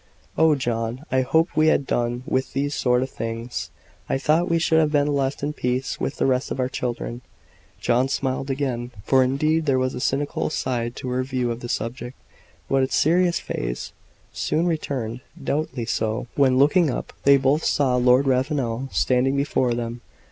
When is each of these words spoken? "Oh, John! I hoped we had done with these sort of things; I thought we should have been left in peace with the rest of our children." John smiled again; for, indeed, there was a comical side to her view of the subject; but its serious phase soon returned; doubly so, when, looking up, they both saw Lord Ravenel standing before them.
"Oh, 0.35 0.55
John! 0.55 1.05
I 1.11 1.21
hoped 1.21 1.55
we 1.55 1.67
had 1.67 1.85
done 1.85 2.23
with 2.25 2.53
these 2.53 2.73
sort 2.73 3.03
of 3.03 3.11
things; 3.11 3.69
I 4.09 4.17
thought 4.17 4.49
we 4.49 4.57
should 4.57 4.79
have 4.79 4.91
been 4.91 5.05
left 5.13 5.43
in 5.43 5.53
peace 5.53 5.99
with 5.99 6.15
the 6.17 6.25
rest 6.25 6.49
of 6.49 6.59
our 6.59 6.69
children." 6.69 7.21
John 7.79 8.07
smiled 8.07 8.49
again; 8.49 8.89
for, 9.03 9.23
indeed, 9.23 9.67
there 9.67 9.77
was 9.77 9.93
a 9.93 10.01
comical 10.01 10.49
side 10.49 10.95
to 10.95 11.09
her 11.09 11.23
view 11.23 11.51
of 11.51 11.59
the 11.59 11.69
subject; 11.69 12.17
but 12.67 12.81
its 12.81 12.95
serious 12.95 13.39
phase 13.39 13.93
soon 14.33 14.65
returned; 14.65 15.21
doubly 15.43 15.85
so, 15.85 16.25
when, 16.33 16.57
looking 16.57 16.89
up, 16.89 17.13
they 17.21 17.37
both 17.37 17.63
saw 17.63 17.95
Lord 17.95 18.25
Ravenel 18.25 18.89
standing 18.91 19.35
before 19.37 19.75
them. 19.75 20.01